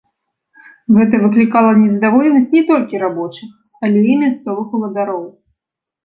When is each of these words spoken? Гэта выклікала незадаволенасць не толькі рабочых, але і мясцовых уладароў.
Гэта 0.95 1.15
выклікала 1.23 1.73
незадаволенасць 1.81 2.49
не 2.57 2.63
толькі 2.69 3.01
рабочых, 3.03 3.51
але 3.89 3.99
і 4.13 4.17
мясцовых 4.23 4.67
уладароў. 4.79 5.21